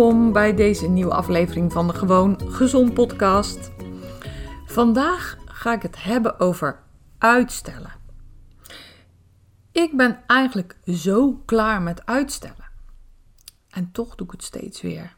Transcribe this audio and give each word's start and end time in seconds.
Welkom 0.00 0.32
bij 0.32 0.54
deze 0.54 0.88
nieuwe 0.88 1.14
aflevering 1.14 1.72
van 1.72 1.86
de 1.86 1.94
Gewoon 1.94 2.40
Gezond 2.46 2.94
podcast. 2.94 3.70
Vandaag 4.66 5.38
ga 5.44 5.72
ik 5.72 5.82
het 5.82 6.02
hebben 6.02 6.40
over 6.40 6.82
uitstellen. 7.18 7.92
Ik 9.72 9.96
ben 9.96 10.20
eigenlijk 10.26 10.76
zo 10.86 11.42
klaar 11.44 11.82
met 11.82 12.06
uitstellen. 12.06 12.70
En 13.70 13.90
toch 13.92 14.14
doe 14.14 14.26
ik 14.26 14.32
het 14.32 14.42
steeds 14.42 14.80
weer. 14.80 15.16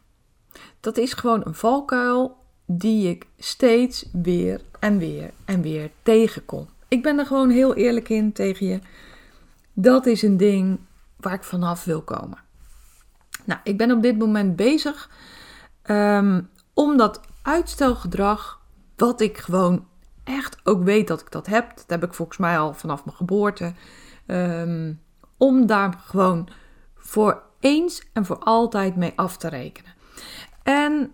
Dat 0.81 0.97
is 0.97 1.13
gewoon 1.13 1.43
een 1.45 1.55
valkuil 1.55 2.37
die 2.67 3.09
ik 3.09 3.27
steeds 3.39 4.09
weer 4.13 4.61
en 4.79 4.99
weer 4.99 5.31
en 5.45 5.63
weer 5.63 5.91
tegenkom. 6.03 6.69
Ik 6.89 7.03
ben 7.03 7.19
er 7.19 7.27
gewoon 7.27 7.51
heel 7.51 7.75
eerlijk 7.75 8.09
in 8.09 8.33
tegen 8.33 8.67
je. 8.67 8.81
Dat 9.73 10.07
is 10.07 10.23
een 10.23 10.37
ding 10.37 10.79
waar 11.17 11.35
ik 11.35 11.45
vanaf 11.45 11.85
wil 11.85 12.03
komen. 12.03 12.42
Nou, 13.45 13.61
ik 13.65 13.79
ben 13.79 13.91
op 13.91 14.03
dit 14.03 14.19
moment 14.19 14.57
bezig 14.57 15.11
um, 15.87 16.49
om 16.75 16.97
dat 16.97 17.21
uitstelgedrag, 17.43 18.61
wat 18.97 19.21
ik 19.21 19.39
gewoon 19.39 19.87
echt 20.25 20.61
ook 20.65 20.83
weet 20.83 21.09
dat 21.09 21.21
ik 21.21 21.31
dat 21.31 21.47
heb, 21.47 21.77
dat 21.77 21.85
heb 21.87 22.05
ik 22.05 22.15
volgens 22.15 22.39
mij 22.39 22.59
al 22.59 22.75
vanaf 22.75 23.05
mijn 23.05 23.17
geboorte, 23.17 23.73
um, 24.27 25.01
om 25.37 25.67
daar 25.67 25.95
gewoon 26.07 26.49
voor 26.97 27.43
eens 27.61 28.03
en 28.13 28.25
voor 28.25 28.39
altijd 28.39 28.97
mee 28.97 29.13
af 29.17 29.37
te 29.37 29.49
rekenen. 29.49 29.93
En 30.63 31.13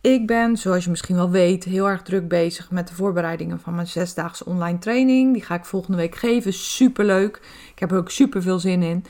ik 0.00 0.26
ben, 0.26 0.56
zoals 0.56 0.84
je 0.84 0.90
misschien 0.90 1.16
wel 1.16 1.30
weet, 1.30 1.64
heel 1.64 1.88
erg 1.88 2.02
druk 2.02 2.28
bezig 2.28 2.70
met 2.70 2.88
de 2.88 2.94
voorbereidingen 2.94 3.60
van 3.60 3.74
mijn 3.74 3.86
zesdaagse 3.86 4.44
online 4.44 4.78
training. 4.78 5.32
Die 5.32 5.42
ga 5.42 5.54
ik 5.54 5.64
volgende 5.64 5.96
week 5.96 6.14
geven. 6.14 6.52
Super 6.52 7.04
leuk. 7.04 7.36
Ik 7.72 7.78
heb 7.78 7.90
er 7.90 7.96
ook 7.96 8.10
super 8.10 8.42
veel 8.42 8.58
zin 8.58 8.82
in. 8.82 9.04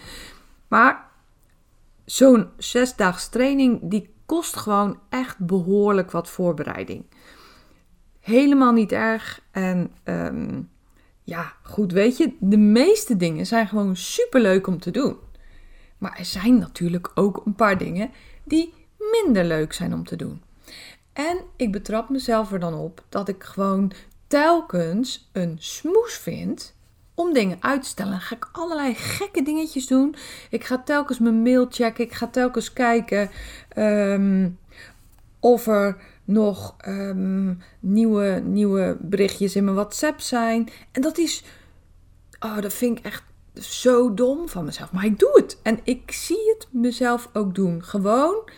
Maar 0.69 1.10
zo'n 2.11 2.49
zesdaagse 2.57 3.31
training, 3.31 3.81
die 3.83 4.15
kost 4.27 4.57
gewoon 4.57 4.99
echt 5.09 5.39
behoorlijk 5.39 6.11
wat 6.11 6.29
voorbereiding. 6.29 7.05
Helemaal 8.21 8.73
niet 8.73 8.93
erg. 8.93 9.43
En 9.51 9.93
um, 10.05 10.71
ja, 11.23 11.53
goed, 11.63 11.93
weet 11.93 12.17
je, 12.17 12.37
de 12.41 12.57
meeste 12.57 13.17
dingen 13.17 13.47
zijn 13.47 13.69
gewoon 13.69 13.97
super 13.97 14.41
leuk 14.41 14.67
om 14.67 14.81
te 14.81 14.91
doen. 14.91 15.17
Maar 15.99 16.19
er 16.19 16.25
zijn 16.25 16.59
natuurlijk 16.59 17.11
ook 17.15 17.43
een 17.45 17.55
paar 17.55 17.79
dingen 17.79 18.11
die 18.45 18.75
minder 18.99 19.45
leuk 19.45 19.73
zijn 19.73 19.95
om 19.95 20.05
te 20.05 20.17
doen. 20.17 20.43
En 21.13 21.41
ik 21.57 21.73
betrap 21.73 22.09
mezelf 22.09 22.53
er 22.53 22.61
dan 22.61 22.75
op 22.75 23.05
dat 23.09 23.29
ik 23.29 23.45
gewoon 23.45 23.93
telkens 24.27 25.31
een 25.33 25.57
smoes 25.59 26.15
vind 26.15 26.75
dingen 27.29 27.57
uit 27.61 27.97
te. 27.97 28.05
Dan 28.05 28.21
ga 28.21 28.37
ik 28.37 28.49
allerlei 28.53 28.95
gekke 28.95 29.43
dingetjes 29.43 29.87
doen. 29.87 30.15
Ik 30.51 30.65
ga 30.65 30.79
telkens 30.79 31.19
mijn 31.19 31.43
mail 31.43 31.67
checken. 31.71 32.05
Ik 32.05 32.13
ga 32.13 32.27
telkens 32.27 32.73
kijken 32.73 33.31
um, 33.77 34.59
of 35.41 35.67
er 35.67 35.97
nog 36.25 36.77
um, 36.87 37.63
nieuwe, 37.81 38.43
nieuwe 38.45 38.97
berichtjes 39.01 39.57
in 39.57 39.65
mijn 39.65 39.77
WhatsApp 39.77 40.21
zijn. 40.21 40.69
En 40.93 41.03
dat 41.03 41.19
is, 41.19 41.45
oh, 42.41 42.61
dat 42.61 42.73
vind 42.73 42.99
ik 42.99 43.05
echt 43.05 43.23
zo 43.55 44.15
dom 44.15 44.49
van 44.49 44.65
mezelf. 44.65 44.93
Maar 44.93 45.05
ik 45.05 45.19
doe 45.19 45.33
het. 45.35 45.59
En 45.63 45.81
ik 45.83 46.13
zie 46.13 46.55
het 46.57 46.69
mezelf 46.71 47.29
ook 47.33 47.55
doen. 47.55 47.85
Gewoon 47.85 48.49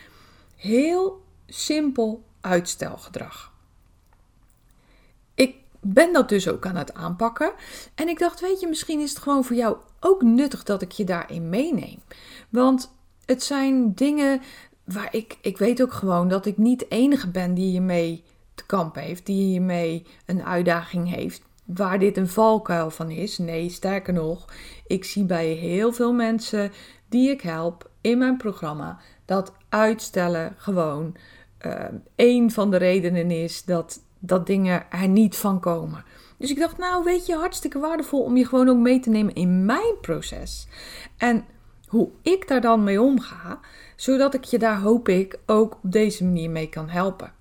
heel 0.56 1.22
simpel 1.46 2.24
uitstelgedrag. 2.40 3.51
Ben 5.84 6.12
dat 6.12 6.28
dus 6.28 6.48
ook 6.48 6.66
aan 6.66 6.76
het 6.76 6.94
aanpakken. 6.94 7.52
En 7.94 8.08
ik 8.08 8.18
dacht, 8.18 8.40
weet 8.40 8.60
je, 8.60 8.68
misschien 8.68 9.00
is 9.00 9.10
het 9.10 9.18
gewoon 9.18 9.44
voor 9.44 9.56
jou 9.56 9.76
ook 10.00 10.22
nuttig 10.22 10.62
dat 10.62 10.82
ik 10.82 10.92
je 10.92 11.04
daarin 11.04 11.48
meeneem. 11.48 11.98
Want 12.48 12.94
het 13.24 13.42
zijn 13.42 13.94
dingen 13.94 14.40
waar 14.84 15.14
ik, 15.14 15.36
ik 15.40 15.58
weet 15.58 15.82
ook 15.82 15.92
gewoon 15.92 16.28
dat 16.28 16.46
ik 16.46 16.58
niet 16.58 16.78
de 16.78 16.88
enige 16.88 17.30
ben 17.30 17.54
die 17.54 17.70
hiermee 17.70 18.24
te 18.54 18.66
kampen 18.66 19.02
heeft, 19.02 19.26
die 19.26 19.44
hiermee 19.44 20.06
een 20.26 20.44
uitdaging 20.44 21.14
heeft. 21.14 21.42
Waar 21.64 21.98
dit 21.98 22.16
een 22.16 22.28
valkuil 22.28 22.90
van 22.90 23.10
is. 23.10 23.38
Nee, 23.38 23.68
sterker 23.68 24.12
nog, 24.12 24.52
ik 24.86 25.04
zie 25.04 25.24
bij 25.24 25.46
heel 25.46 25.92
veel 25.92 26.12
mensen 26.12 26.72
die 27.08 27.30
ik 27.30 27.40
help 27.40 27.90
in 28.00 28.18
mijn 28.18 28.36
programma 28.36 28.98
dat 29.24 29.52
uitstellen 29.68 30.54
gewoon 30.56 31.16
een 32.16 32.50
van 32.50 32.70
de 32.70 32.76
redenen 32.76 33.30
is 33.30 33.64
dat, 33.64 34.00
dat 34.24 34.46
dingen 34.46 34.90
er 34.90 35.08
niet 35.08 35.36
van 35.36 35.60
komen. 35.60 36.04
Dus 36.38 36.50
ik 36.50 36.58
dacht, 36.58 36.78
nou 36.78 37.04
weet 37.04 37.26
je, 37.26 37.34
hartstikke 37.34 37.78
waardevol 37.78 38.22
om 38.22 38.36
je 38.36 38.46
gewoon 38.46 38.68
ook 38.68 38.78
mee 38.78 39.00
te 39.00 39.10
nemen 39.10 39.34
in 39.34 39.64
mijn 39.64 40.00
proces. 40.00 40.68
En 41.16 41.44
hoe 41.86 42.10
ik 42.22 42.48
daar 42.48 42.60
dan 42.60 42.84
mee 42.84 43.00
omga, 43.00 43.60
zodat 43.96 44.34
ik 44.34 44.44
je 44.44 44.58
daar 44.58 44.80
hoop 44.80 45.08
ik 45.08 45.38
ook 45.46 45.74
op 45.82 45.92
deze 45.92 46.24
manier 46.24 46.50
mee 46.50 46.68
kan 46.68 46.88
helpen. 46.88 47.32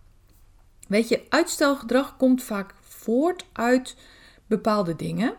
Weet 0.88 1.10
je, 1.10 1.22
uitstelgedrag 1.30 2.18
komt 2.18 2.44
vaak 2.44 2.74
voort 2.82 3.46
uit 3.52 3.98
bepaalde 4.48 4.96
dingen. 4.96 5.34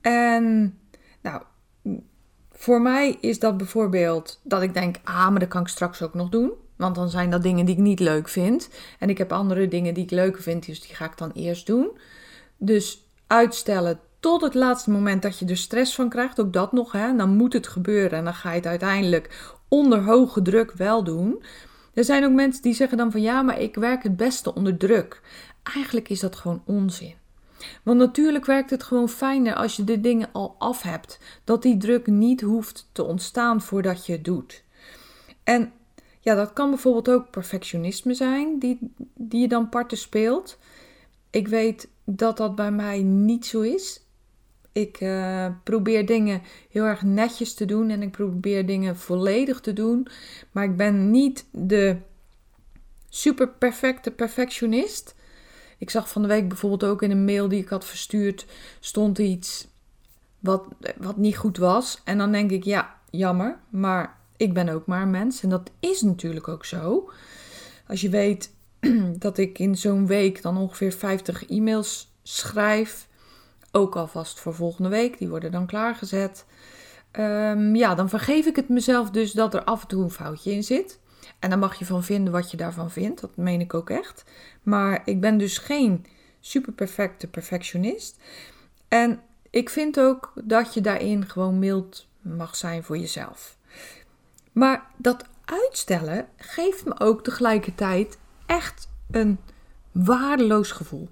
En 0.00 0.78
nou, 1.20 1.42
voor 2.52 2.82
mij 2.82 3.16
is 3.20 3.38
dat 3.38 3.56
bijvoorbeeld 3.56 4.40
dat 4.42 4.62
ik 4.62 4.74
denk, 4.74 4.96
ah, 5.04 5.28
maar 5.28 5.40
dat 5.40 5.48
kan 5.48 5.60
ik 5.60 5.68
straks 5.68 6.02
ook 6.02 6.14
nog 6.14 6.28
doen. 6.28 6.52
Want 6.80 6.94
dan 6.94 7.08
zijn 7.08 7.30
dat 7.30 7.42
dingen 7.42 7.66
die 7.66 7.74
ik 7.74 7.80
niet 7.80 8.00
leuk 8.00 8.28
vind. 8.28 8.68
En 8.98 9.08
ik 9.08 9.18
heb 9.18 9.32
andere 9.32 9.68
dingen 9.68 9.94
die 9.94 10.04
ik 10.04 10.10
leuker 10.10 10.42
vind, 10.42 10.66
dus 10.66 10.80
die 10.80 10.94
ga 10.94 11.04
ik 11.04 11.18
dan 11.18 11.30
eerst 11.34 11.66
doen. 11.66 11.90
Dus 12.56 13.04
uitstellen 13.26 14.00
tot 14.20 14.40
het 14.40 14.54
laatste 14.54 14.90
moment 14.90 15.22
dat 15.22 15.38
je 15.38 15.46
er 15.46 15.56
stress 15.56 15.94
van 15.94 16.08
krijgt, 16.08 16.40
ook 16.40 16.52
dat 16.52 16.72
nog. 16.72 16.92
Hè? 16.92 17.16
Dan 17.16 17.36
moet 17.36 17.52
het 17.52 17.68
gebeuren 17.68 18.18
en 18.18 18.24
dan 18.24 18.34
ga 18.34 18.50
je 18.50 18.56
het 18.56 18.66
uiteindelijk 18.66 19.52
onder 19.68 20.02
hoge 20.02 20.42
druk 20.42 20.72
wel 20.72 21.04
doen. 21.04 21.42
Er 21.94 22.04
zijn 22.04 22.24
ook 22.24 22.32
mensen 22.32 22.62
die 22.62 22.74
zeggen 22.74 22.98
dan 22.98 23.10
van 23.10 23.20
ja, 23.20 23.42
maar 23.42 23.60
ik 23.60 23.74
werk 23.74 24.02
het 24.02 24.16
beste 24.16 24.54
onder 24.54 24.76
druk. 24.76 25.20
Eigenlijk 25.62 26.08
is 26.08 26.20
dat 26.20 26.36
gewoon 26.36 26.62
onzin. 26.64 27.14
Want 27.82 27.98
natuurlijk 27.98 28.46
werkt 28.46 28.70
het 28.70 28.82
gewoon 28.82 29.08
fijner 29.08 29.54
als 29.54 29.76
je 29.76 29.84
de 29.84 30.00
dingen 30.00 30.28
al 30.32 30.54
af 30.58 30.82
hebt. 30.82 31.18
Dat 31.44 31.62
die 31.62 31.76
druk 31.76 32.06
niet 32.06 32.40
hoeft 32.40 32.88
te 32.92 33.02
ontstaan 33.04 33.60
voordat 33.60 34.06
je 34.06 34.12
het 34.12 34.24
doet. 34.24 34.64
En 35.44 35.72
ja, 36.20 36.34
dat 36.34 36.52
kan 36.52 36.70
bijvoorbeeld 36.70 37.10
ook 37.10 37.30
perfectionisme 37.30 38.14
zijn, 38.14 38.58
die, 38.58 38.78
die 39.14 39.40
je 39.40 39.48
dan 39.48 39.68
parten 39.68 39.98
speelt. 39.98 40.58
Ik 41.30 41.48
weet 41.48 41.88
dat 42.04 42.36
dat 42.36 42.54
bij 42.54 42.70
mij 42.70 43.02
niet 43.02 43.46
zo 43.46 43.60
is. 43.60 44.04
Ik 44.72 45.00
uh, 45.00 45.46
probeer 45.64 46.06
dingen 46.06 46.42
heel 46.70 46.84
erg 46.84 47.02
netjes 47.02 47.54
te 47.54 47.64
doen 47.64 47.90
en 47.90 48.02
ik 48.02 48.10
probeer 48.10 48.66
dingen 48.66 48.96
volledig 48.96 49.60
te 49.60 49.72
doen. 49.72 50.06
Maar 50.50 50.64
ik 50.64 50.76
ben 50.76 51.10
niet 51.10 51.46
de 51.50 51.96
super 53.08 53.48
perfecte 53.48 54.10
perfectionist. 54.10 55.14
Ik 55.78 55.90
zag 55.90 56.10
van 56.10 56.22
de 56.22 56.28
week 56.28 56.48
bijvoorbeeld 56.48 56.84
ook 56.84 57.02
in 57.02 57.10
een 57.10 57.24
mail 57.24 57.48
die 57.48 57.60
ik 57.62 57.68
had 57.68 57.84
verstuurd, 57.84 58.46
stond 58.80 59.18
iets 59.18 59.68
wat, 60.38 60.66
wat 60.96 61.16
niet 61.16 61.36
goed 61.36 61.56
was. 61.56 62.00
En 62.04 62.18
dan 62.18 62.32
denk 62.32 62.50
ik, 62.50 62.64
ja, 62.64 62.96
jammer, 63.10 63.58
maar 63.70 64.19
ik 64.40 64.54
ben 64.54 64.68
ook 64.68 64.86
maar 64.86 65.02
een 65.02 65.10
mens. 65.10 65.42
En 65.42 65.48
dat 65.48 65.70
is 65.80 66.00
natuurlijk 66.00 66.48
ook 66.48 66.64
zo. 66.64 67.10
Als 67.86 68.00
je 68.00 68.08
weet 68.08 68.50
dat 69.26 69.38
ik 69.38 69.58
in 69.58 69.76
zo'n 69.76 70.06
week 70.06 70.42
dan 70.42 70.56
ongeveer 70.56 70.92
50 70.92 71.46
e-mails 71.46 72.12
schrijf, 72.22 73.08
ook 73.72 73.96
alvast 73.96 74.40
voor 74.40 74.54
volgende 74.54 74.88
week, 74.88 75.18
die 75.18 75.28
worden 75.28 75.52
dan 75.52 75.66
klaargezet. 75.66 76.44
ehm, 77.10 77.74
ja, 77.74 77.94
dan 77.94 78.08
vergeef 78.08 78.46
ik 78.46 78.56
het 78.56 78.68
mezelf 78.68 79.10
dus 79.10 79.32
dat 79.32 79.54
er 79.54 79.64
af 79.64 79.82
en 79.82 79.88
toe 79.88 80.02
een 80.02 80.10
foutje 80.10 80.52
in 80.52 80.64
zit. 80.64 80.98
En 81.38 81.50
dan 81.50 81.58
mag 81.58 81.78
je 81.78 81.84
van 81.84 82.04
vinden 82.04 82.32
wat 82.32 82.50
je 82.50 82.56
daarvan 82.56 82.90
vindt. 82.90 83.20
Dat 83.20 83.36
meen 83.36 83.60
ik 83.60 83.74
ook 83.74 83.90
echt. 83.90 84.24
Maar 84.62 85.02
ik 85.04 85.20
ben 85.20 85.38
dus 85.38 85.58
geen 85.58 86.06
super 86.40 86.72
perfecte 86.72 87.26
perfectionist. 87.26 88.18
En 88.88 89.20
ik 89.50 89.70
vind 89.70 90.00
ook 90.00 90.32
dat 90.44 90.74
je 90.74 90.80
daarin 90.80 91.28
gewoon 91.28 91.58
mild 91.58 92.06
mag 92.20 92.56
zijn 92.56 92.84
voor 92.84 92.98
jezelf. 92.98 93.58
Maar 94.52 94.86
dat 94.96 95.24
uitstellen 95.44 96.26
geeft 96.36 96.84
me 96.84 97.00
ook 97.00 97.22
tegelijkertijd 97.24 98.18
echt 98.46 98.88
een 99.10 99.38
waardeloos 99.92 100.70
gevoel. 100.70 101.08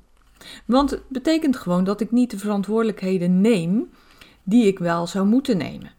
Want 0.65 0.91
het 0.91 1.09
betekent 1.09 1.57
gewoon 1.57 1.85
dat 1.85 2.01
ik 2.01 2.11
niet 2.11 2.31
de 2.31 2.39
verantwoordelijkheden 2.39 3.41
neem 3.41 3.91
die 4.43 4.67
ik 4.67 4.79
wel 4.79 5.07
zou 5.07 5.27
moeten 5.27 5.57
nemen. 5.57 5.93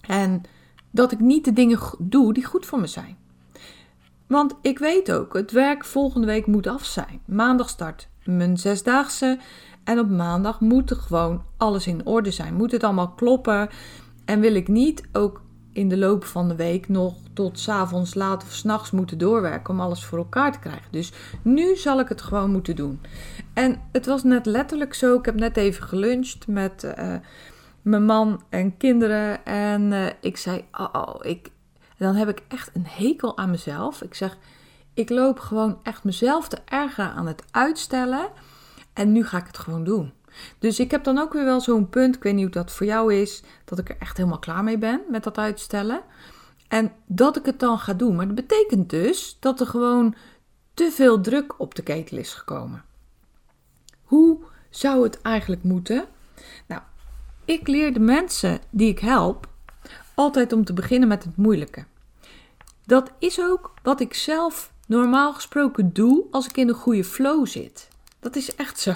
En 0.00 0.42
dat 0.90 1.12
ik 1.12 1.20
niet 1.20 1.44
de 1.44 1.52
dingen 1.52 1.78
doe 1.98 2.32
die 2.32 2.44
goed 2.44 2.66
voor 2.66 2.80
me 2.80 2.86
zijn. 2.86 3.16
Want 4.26 4.54
ik 4.62 4.78
weet 4.78 5.12
ook, 5.12 5.34
het 5.34 5.50
werk 5.50 5.84
volgende 5.84 6.26
week 6.26 6.46
moet 6.46 6.66
af 6.66 6.84
zijn. 6.84 7.20
Maandag 7.26 7.68
start 7.68 8.08
mijn 8.24 8.58
zesdaagse. 8.58 9.38
En 9.84 9.98
op 9.98 10.08
maandag 10.08 10.60
moet 10.60 10.90
er 10.90 10.96
gewoon 10.96 11.44
alles 11.56 11.86
in 11.86 12.06
orde 12.06 12.30
zijn. 12.30 12.54
Moet 12.54 12.72
het 12.72 12.84
allemaal 12.84 13.10
kloppen. 13.10 13.68
En 14.24 14.40
wil 14.40 14.54
ik 14.54 14.68
niet 14.68 15.08
ook 15.12 15.42
in 15.78 15.88
de 15.88 15.96
loop 15.96 16.24
van 16.24 16.48
de 16.48 16.54
week 16.54 16.88
nog 16.88 17.14
tot 17.32 17.58
s 17.58 17.68
avonds 17.68 18.14
laat 18.14 18.42
of 18.42 18.52
s'nachts 18.52 18.90
moeten 18.90 19.18
doorwerken 19.18 19.74
om 19.74 19.80
alles 19.80 20.04
voor 20.04 20.18
elkaar 20.18 20.52
te 20.52 20.58
krijgen. 20.58 20.90
Dus 20.90 21.12
nu 21.42 21.76
zal 21.76 22.00
ik 22.00 22.08
het 22.08 22.22
gewoon 22.22 22.50
moeten 22.50 22.76
doen. 22.76 23.00
En 23.54 23.80
het 23.92 24.06
was 24.06 24.24
net 24.24 24.46
letterlijk 24.46 24.94
zo. 24.94 25.18
Ik 25.18 25.24
heb 25.24 25.34
net 25.34 25.56
even 25.56 25.82
geluncht 25.82 26.46
met 26.46 26.84
uh, 26.98 27.14
mijn 27.82 28.04
man 28.04 28.42
en 28.48 28.76
kinderen. 28.76 29.44
En 29.44 29.92
uh, 29.92 30.06
ik 30.20 30.36
zei: 30.36 30.64
Oh, 30.72 30.88
oh 30.92 31.14
ik. 31.20 31.50
dan 31.98 32.14
heb 32.14 32.28
ik 32.28 32.42
echt 32.48 32.70
een 32.74 32.86
hekel 32.86 33.36
aan 33.38 33.50
mezelf. 33.50 34.02
Ik 34.02 34.14
zeg: 34.14 34.38
Ik 34.94 35.10
loop 35.10 35.38
gewoon 35.38 35.78
echt 35.82 36.04
mezelf 36.04 36.48
te 36.48 36.58
ergeren 36.64 37.12
aan 37.12 37.26
het 37.26 37.44
uitstellen. 37.50 38.28
En 38.92 39.12
nu 39.12 39.24
ga 39.24 39.38
ik 39.38 39.46
het 39.46 39.58
gewoon 39.58 39.84
doen. 39.84 40.12
Dus 40.58 40.80
ik 40.80 40.90
heb 40.90 41.04
dan 41.04 41.18
ook 41.18 41.32
weer 41.32 41.44
wel 41.44 41.60
zo'n 41.60 41.88
punt, 41.88 42.16
ik 42.16 42.22
weet 42.22 42.34
niet 42.34 42.42
hoe 42.42 42.52
dat 42.52 42.72
voor 42.72 42.86
jou 42.86 43.14
is, 43.14 43.42
dat 43.64 43.78
ik 43.78 43.88
er 43.88 43.96
echt 43.98 44.16
helemaal 44.16 44.38
klaar 44.38 44.64
mee 44.64 44.78
ben 44.78 45.00
met 45.08 45.24
dat 45.24 45.38
uitstellen. 45.38 46.02
En 46.68 46.92
dat 47.06 47.36
ik 47.36 47.44
het 47.44 47.60
dan 47.60 47.78
ga 47.78 47.92
doen. 47.94 48.16
Maar 48.16 48.26
dat 48.26 48.34
betekent 48.34 48.90
dus 48.90 49.36
dat 49.40 49.60
er 49.60 49.66
gewoon 49.66 50.14
te 50.74 50.90
veel 50.90 51.20
druk 51.20 51.60
op 51.60 51.74
de 51.74 51.82
ketel 51.82 52.18
is 52.18 52.32
gekomen. 52.32 52.84
Hoe 54.02 54.38
zou 54.70 55.02
het 55.02 55.22
eigenlijk 55.22 55.62
moeten? 55.62 56.04
Nou, 56.66 56.82
ik 57.44 57.68
leer 57.68 57.92
de 57.92 58.00
mensen 58.00 58.60
die 58.70 58.88
ik 58.88 58.98
help 58.98 59.48
altijd 60.14 60.52
om 60.52 60.64
te 60.64 60.72
beginnen 60.72 61.08
met 61.08 61.24
het 61.24 61.36
moeilijke. 61.36 61.84
Dat 62.86 63.10
is 63.18 63.40
ook 63.40 63.74
wat 63.82 64.00
ik 64.00 64.14
zelf 64.14 64.72
normaal 64.86 65.34
gesproken 65.34 65.92
doe 65.92 66.24
als 66.30 66.48
ik 66.48 66.56
in 66.56 66.68
een 66.68 66.74
goede 66.74 67.04
flow 67.04 67.46
zit. 67.46 67.88
Dat 68.20 68.36
is 68.36 68.54
echt 68.54 68.78
zo. 68.80 68.94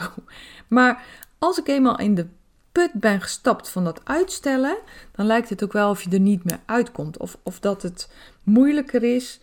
Maar 0.68 1.04
als 1.42 1.58
ik 1.58 1.68
eenmaal 1.68 1.98
in 1.98 2.14
de 2.14 2.26
put 2.72 2.92
ben 2.92 3.20
gestapt 3.20 3.68
van 3.68 3.84
dat 3.84 4.00
uitstellen, 4.04 4.78
dan 5.12 5.26
lijkt 5.26 5.48
het 5.48 5.64
ook 5.64 5.72
wel 5.72 5.90
of 5.90 6.02
je 6.02 6.10
er 6.10 6.20
niet 6.20 6.44
meer 6.44 6.60
uitkomt. 6.66 7.18
Of, 7.18 7.38
of 7.42 7.60
dat 7.60 7.82
het 7.82 8.12
moeilijker 8.42 9.02
is 9.02 9.40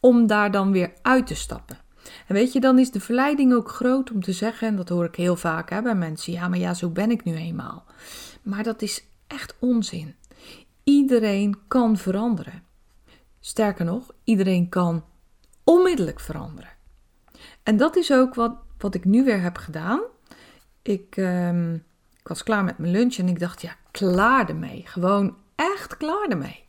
om 0.00 0.26
daar 0.26 0.50
dan 0.50 0.72
weer 0.72 0.92
uit 1.02 1.26
te 1.26 1.34
stappen. 1.34 1.78
En 2.26 2.34
weet 2.34 2.52
je, 2.52 2.60
dan 2.60 2.78
is 2.78 2.90
de 2.90 3.00
verleiding 3.00 3.52
ook 3.52 3.68
groot 3.68 4.10
om 4.10 4.22
te 4.22 4.32
zeggen, 4.32 4.68
en 4.68 4.76
dat 4.76 4.88
hoor 4.88 5.04
ik 5.04 5.14
heel 5.14 5.36
vaak 5.36 5.70
hè, 5.70 5.82
bij 5.82 5.94
mensen, 5.94 6.32
ja, 6.32 6.48
maar 6.48 6.58
ja, 6.58 6.74
zo 6.74 6.88
ben 6.88 7.10
ik 7.10 7.24
nu 7.24 7.34
eenmaal. 7.34 7.84
Maar 8.42 8.62
dat 8.62 8.82
is 8.82 9.04
echt 9.26 9.54
onzin. 9.58 10.14
Iedereen 10.84 11.58
kan 11.68 11.96
veranderen. 11.96 12.62
Sterker 13.40 13.84
nog, 13.84 14.10
iedereen 14.24 14.68
kan 14.68 15.04
onmiddellijk 15.64 16.20
veranderen. 16.20 16.70
En 17.62 17.76
dat 17.76 17.96
is 17.96 18.12
ook 18.12 18.34
wat, 18.34 18.56
wat 18.78 18.94
ik 18.94 19.04
nu 19.04 19.24
weer 19.24 19.40
heb 19.40 19.56
gedaan. 19.56 20.00
Ik, 20.84 21.16
um, 21.16 21.74
ik 22.20 22.28
was 22.28 22.42
klaar 22.42 22.64
met 22.64 22.78
mijn 22.78 22.92
lunch 22.92 23.16
en 23.16 23.28
ik 23.28 23.38
dacht, 23.38 23.62
ja, 23.62 23.76
klaar 23.90 24.48
ermee. 24.48 24.82
Gewoon 24.86 25.36
echt 25.54 25.96
klaar 25.96 26.26
ermee. 26.28 26.64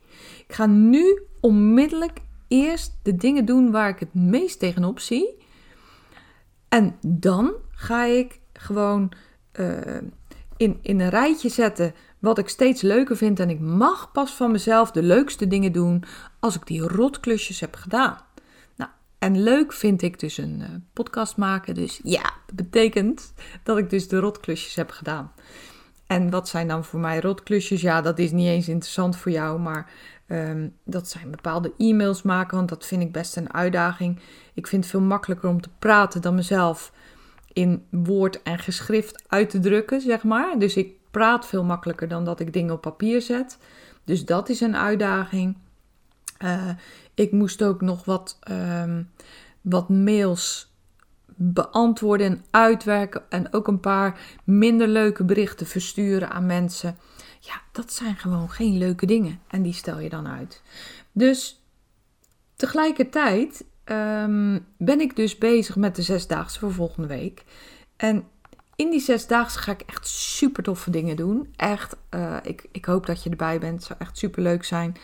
Ik 0.46 0.54
ga 0.54 0.66
nu 0.66 1.22
onmiddellijk 1.40 2.18
eerst 2.48 2.98
de 3.02 3.16
dingen 3.16 3.44
doen 3.44 3.70
waar 3.70 3.88
ik 3.88 3.98
het 3.98 4.14
meest 4.14 4.58
tegenop 4.58 5.00
zie. 5.00 5.44
En 6.68 6.96
dan 7.00 7.52
ga 7.70 8.04
ik 8.04 8.40
gewoon 8.52 9.12
uh, 9.60 9.96
in, 10.56 10.78
in 10.82 11.00
een 11.00 11.08
rijtje 11.08 11.48
zetten 11.48 11.94
wat 12.18 12.38
ik 12.38 12.48
steeds 12.48 12.82
leuker 12.82 13.16
vind. 13.16 13.40
En 13.40 13.50
ik 13.50 13.60
mag 13.60 14.12
pas 14.12 14.32
van 14.32 14.50
mezelf 14.50 14.90
de 14.90 15.02
leukste 15.02 15.46
dingen 15.46 15.72
doen 15.72 16.04
als 16.40 16.54
ik 16.54 16.66
die 16.66 16.80
rotklusjes 16.80 17.60
heb 17.60 17.74
gedaan. 17.74 18.25
En 19.18 19.42
leuk 19.42 19.72
vind 19.72 20.02
ik 20.02 20.20
dus 20.20 20.38
een 20.38 20.60
uh, 20.60 20.66
podcast 20.92 21.36
maken. 21.36 21.74
Dus 21.74 22.00
ja, 22.02 22.32
dat 22.46 22.56
betekent 22.56 23.32
dat 23.62 23.78
ik 23.78 23.90
dus 23.90 24.08
de 24.08 24.18
rotklusjes 24.18 24.74
heb 24.74 24.90
gedaan. 24.90 25.32
En 26.06 26.30
wat 26.30 26.48
zijn 26.48 26.68
dan 26.68 26.84
voor 26.84 27.00
mij 27.00 27.20
rotklusjes? 27.20 27.80
Ja, 27.80 28.00
dat 28.00 28.18
is 28.18 28.30
niet 28.30 28.48
eens 28.48 28.68
interessant 28.68 29.16
voor 29.16 29.32
jou, 29.32 29.60
maar 29.60 29.90
um, 30.28 30.74
dat 30.84 31.08
zijn 31.08 31.30
bepaalde 31.30 31.72
e-mails 31.78 32.22
maken, 32.22 32.56
want 32.56 32.68
dat 32.68 32.86
vind 32.86 33.02
ik 33.02 33.12
best 33.12 33.36
een 33.36 33.52
uitdaging. 33.52 34.20
Ik 34.54 34.66
vind 34.66 34.82
het 34.82 34.90
veel 34.90 35.00
makkelijker 35.00 35.48
om 35.48 35.60
te 35.60 35.70
praten 35.78 36.22
dan 36.22 36.34
mezelf 36.34 36.92
in 37.52 37.86
woord 37.90 38.42
en 38.42 38.58
geschrift 38.58 39.24
uit 39.26 39.50
te 39.50 39.60
drukken, 39.60 40.00
zeg 40.00 40.22
maar. 40.22 40.58
Dus 40.58 40.76
ik 40.76 40.92
praat 41.10 41.46
veel 41.46 41.64
makkelijker 41.64 42.08
dan 42.08 42.24
dat 42.24 42.40
ik 42.40 42.52
dingen 42.52 42.74
op 42.74 42.80
papier 42.80 43.22
zet. 43.22 43.58
Dus 44.04 44.24
dat 44.24 44.48
is 44.48 44.60
een 44.60 44.76
uitdaging. 44.76 45.56
Uh, 46.44 46.68
ik 47.16 47.32
moest 47.32 47.62
ook 47.62 47.80
nog 47.80 48.04
wat, 48.04 48.38
um, 48.50 49.10
wat 49.60 49.88
mails 49.88 50.74
beantwoorden 51.36 52.26
en 52.26 52.44
uitwerken. 52.50 53.22
En 53.28 53.52
ook 53.52 53.68
een 53.68 53.80
paar 53.80 54.20
minder 54.44 54.88
leuke 54.88 55.24
berichten 55.24 55.66
versturen 55.66 56.30
aan 56.30 56.46
mensen. 56.46 56.98
Ja, 57.40 57.60
dat 57.72 57.92
zijn 57.92 58.16
gewoon 58.16 58.50
geen 58.50 58.78
leuke 58.78 59.06
dingen. 59.06 59.40
En 59.48 59.62
die 59.62 59.72
stel 59.72 59.98
je 59.98 60.08
dan 60.08 60.28
uit. 60.28 60.62
Dus 61.12 61.62
tegelijkertijd 62.56 63.64
um, 63.84 64.66
ben 64.78 65.00
ik 65.00 65.16
dus 65.16 65.38
bezig 65.38 65.76
met 65.76 65.96
de 65.96 66.02
zesdaagse 66.02 66.58
voor 66.58 66.72
volgende 66.72 67.08
week. 67.08 67.44
En 67.96 68.24
in 68.76 68.90
die 68.90 69.00
zesdaagse 69.00 69.58
ga 69.58 69.72
ik 69.72 69.80
echt 69.80 70.08
super 70.08 70.62
toffe 70.62 70.90
dingen 70.90 71.16
doen. 71.16 71.52
Echt, 71.56 71.96
uh, 72.10 72.36
ik, 72.42 72.66
ik 72.72 72.84
hoop 72.84 73.06
dat 73.06 73.22
je 73.22 73.30
erbij 73.30 73.58
bent. 73.58 73.74
Het 73.74 73.84
zou 73.84 73.98
echt 73.98 74.18
super 74.18 74.42
leuk 74.42 74.64
zijn. 74.64 74.96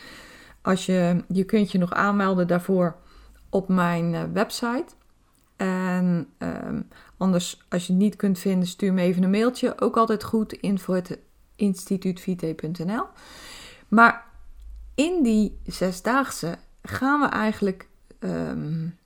Als 0.62 0.86
je, 0.86 1.24
je 1.28 1.44
kunt 1.44 1.72
je 1.72 1.78
nog 1.78 1.92
aanmelden 1.92 2.46
daarvoor 2.46 2.96
op 3.48 3.68
mijn 3.68 4.12
uh, 4.12 4.22
website. 4.32 4.86
En 5.56 6.28
um, 6.38 6.88
anders, 7.16 7.62
als 7.68 7.86
je 7.86 7.92
het 7.92 8.02
niet 8.02 8.16
kunt 8.16 8.38
vinden, 8.38 8.68
stuur 8.68 8.92
me 8.92 9.02
even 9.02 9.22
een 9.22 9.30
mailtje. 9.30 9.80
Ook 9.80 9.96
altijd 9.96 10.24
goed, 10.24 10.52
info 10.52 10.92
het 10.92 11.18
instituutvite.nl. 11.56 13.04
Maar 13.88 14.24
in 14.94 15.22
die 15.22 15.60
zesdaagse 15.66 16.58
gaan 16.82 17.20
we 17.20 17.26
eigenlijk, 17.26 17.88
um, 18.18 18.98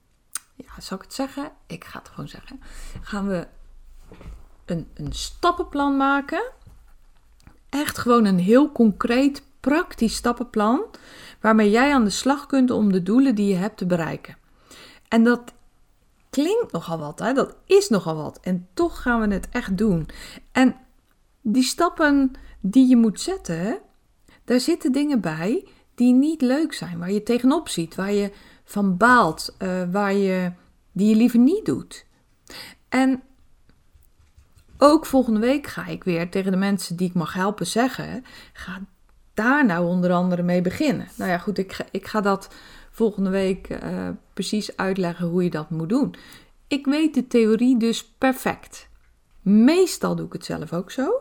ja, 0.55 0.81
zal 0.81 0.97
ik 0.97 1.03
het 1.03 1.15
zeggen? 1.15 1.53
Ik 1.67 1.85
ga 1.85 1.99
het 1.99 2.09
gewoon 2.09 2.29
zeggen. 2.29 2.61
Gaan 3.01 3.27
we 3.27 3.47
een, 4.65 4.89
een 4.95 5.13
stappenplan 5.13 5.97
maken. 5.97 6.51
Echt 7.69 7.99
gewoon 7.99 8.25
een 8.25 8.39
heel 8.39 8.73
concreet, 8.73 9.43
praktisch 9.67 10.15
stappenplan 10.15 10.85
waarmee 11.41 11.71
jij 11.71 11.95
aan 11.95 12.05
de 12.05 12.11
slag 12.11 12.47
kunt 12.47 12.71
om 12.71 12.93
de 12.93 13.03
doelen 13.03 13.35
die 13.35 13.49
je 13.49 13.55
hebt 13.55 13.77
te 13.77 13.87
bereiken. 13.87 14.37
En 15.09 15.25
dat 15.25 15.53
klinkt 16.31 16.73
nogal 16.73 16.99
wat, 16.99 17.19
hè? 17.19 17.33
dat 17.33 17.57
is 17.65 17.89
nogal 17.89 18.17
wat. 18.17 18.41
En 18.41 18.69
toch 18.75 19.03
gaan 19.03 19.21
we 19.21 19.35
het 19.35 19.49
echt 19.51 19.79
doen. 19.79 20.09
En 20.53 20.77
die 21.41 21.63
stappen 21.63 22.33
die 22.61 22.89
je 22.89 22.97
moet 22.97 23.21
zetten, 23.21 23.79
daar 24.45 24.61
zitten 24.61 24.93
dingen 24.93 25.21
bij 25.21 25.69
die 25.95 26.13
niet 26.13 26.41
leuk 26.41 26.73
zijn, 26.73 26.99
waar 26.99 27.13
je 27.13 27.23
tegenop 27.23 27.69
ziet, 27.69 27.95
waar 27.95 28.13
je 28.13 28.33
van 28.65 28.97
baalt, 28.97 29.57
uh, 29.59 29.83
waar 29.91 30.15
je, 30.15 30.53
die 30.93 31.09
je 31.09 31.17
liever 31.17 31.39
niet 31.39 31.65
doet. 31.65 32.07
En 32.89 33.23
ook 34.79 35.07
volgende 35.07 35.41
week 35.41 35.67
ga 35.67 35.87
ik 35.87 36.05
weer 36.05 36.31
tegen 36.31 36.51
de 36.51 36.59
mensen 36.59 36.97
die 36.97 37.09
ik 37.09 37.15
mag 37.15 37.33
helpen 37.33 37.67
zeggen: 37.67 38.25
ga 38.53 38.81
daar 39.37 39.67
nou 39.67 39.87
onder 39.87 40.13
andere 40.13 40.43
mee 40.43 40.63
beginnen? 40.63 41.09
Nou 41.15 41.31
ja, 41.31 41.39
goed, 41.39 41.59
ik 41.59 41.73
ga, 41.73 41.85
ik 41.91 42.07
ga 42.07 42.21
dat 42.21 42.55
volgende 42.91 43.31
week 43.31 43.69
uh, 43.69 44.09
precies 44.33 44.77
uitleggen 44.77 45.27
hoe 45.27 45.45
je 45.45 45.51
dat 45.51 45.71
moet 45.71 45.89
doen. 45.89 46.15
Ik 46.67 46.87
weet 46.87 47.15
de 47.15 47.27
theorie 47.27 47.79
dus 47.79 48.05
perfect. 48.05 48.89
Meestal 49.43 50.17
doe 50.17 50.27
ik 50.27 50.33
het 50.33 50.45
zelf 50.45 50.73
ook 50.73 50.91
zo. 50.91 51.21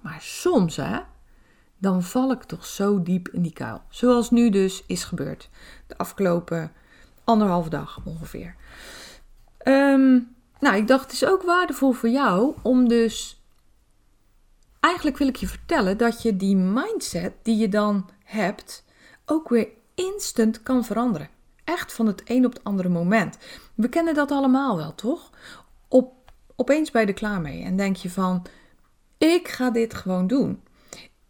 Maar 0.00 0.20
soms, 0.20 0.76
hè, 0.76 0.98
dan 1.78 2.02
val 2.02 2.32
ik 2.32 2.42
toch 2.42 2.66
zo 2.66 3.02
diep 3.02 3.28
in 3.28 3.42
die 3.42 3.52
kuil. 3.52 3.82
Zoals 3.88 4.30
nu 4.30 4.50
dus 4.50 4.84
is 4.86 5.04
gebeurd. 5.04 5.50
De 5.86 5.98
afgelopen 5.98 6.72
anderhalf 7.24 7.68
dag 7.68 8.00
ongeveer. 8.04 8.56
Um, 9.64 10.34
nou, 10.60 10.76
ik 10.76 10.88
dacht 10.88 11.02
het 11.02 11.12
is 11.12 11.26
ook 11.26 11.42
waardevol 11.42 11.92
voor 11.92 12.08
jou 12.08 12.54
om 12.62 12.88
dus 12.88 13.43
eigenlijk 14.84 15.18
wil 15.18 15.28
ik 15.28 15.36
je 15.36 15.46
vertellen 15.46 15.98
dat 15.98 16.22
je 16.22 16.36
die 16.36 16.56
mindset 16.56 17.32
die 17.42 17.56
je 17.56 17.68
dan 17.68 18.10
hebt 18.24 18.84
ook 19.24 19.48
weer 19.48 19.68
instant 19.94 20.62
kan 20.62 20.84
veranderen. 20.84 21.28
Echt 21.64 21.92
van 21.92 22.06
het 22.06 22.22
een 22.24 22.46
op 22.46 22.52
het 22.52 22.64
andere 22.64 22.88
moment. 22.88 23.38
We 23.74 23.88
kennen 23.88 24.14
dat 24.14 24.30
allemaal 24.30 24.76
wel, 24.76 24.94
toch? 24.94 25.30
Op, 25.88 26.32
opeens 26.56 26.90
ben 26.90 27.00
je 27.00 27.06
er 27.06 27.14
klaar 27.14 27.40
mee 27.40 27.62
en 27.62 27.76
denk 27.76 27.96
je 27.96 28.10
van, 28.10 28.46
ik 29.18 29.48
ga 29.48 29.70
dit 29.70 29.94
gewoon 29.94 30.26
doen. 30.26 30.62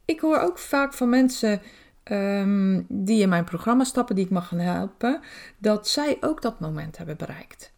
Ik 0.05 0.21
hoor 0.21 0.39
ook 0.39 0.59
vaak 0.59 0.95
van 0.95 1.09
mensen 1.09 1.63
ehm, 2.03 2.83
die 2.89 3.23
in 3.23 3.29
mijn 3.29 3.45
programma 3.45 3.85
stappen, 3.85 4.15
die 4.15 4.25
ik 4.25 4.31
mag 4.31 4.49
gaan 4.49 4.59
helpen, 4.59 5.21
dat 5.59 5.89
zij 5.89 6.17
ook 6.21 6.43
dat 6.43 6.61
moment 6.61 6.97
hebben 6.97 7.17
bereikt. 7.17 7.73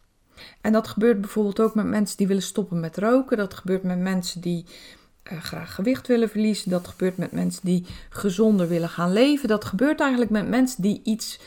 En 0.61 0.71
dat 0.71 0.87
gebeurt 0.87 1.21
bijvoorbeeld 1.21 1.59
ook 1.59 1.75
met 1.75 1.85
mensen 1.85 2.17
die 2.17 2.27
willen 2.27 2.43
stoppen 2.43 2.79
met 2.79 2.97
roken. 2.97 3.37
Dat 3.37 3.53
gebeurt 3.53 3.83
met 3.83 3.99
mensen 3.99 4.41
die 4.41 4.65
uh, 5.31 5.41
graag 5.41 5.75
gewicht 5.75 6.07
willen 6.07 6.29
verliezen. 6.29 6.69
Dat 6.69 6.87
gebeurt 6.87 7.17
met 7.17 7.31
mensen 7.31 7.65
die 7.65 7.85
gezonder 8.09 8.67
willen 8.67 8.89
gaan 8.89 9.13
leven. 9.13 9.47
Dat 9.47 9.65
gebeurt 9.65 9.99
eigenlijk 9.99 10.31
met 10.31 10.47
mensen 10.47 10.81
die 10.81 11.01
iets 11.03 11.39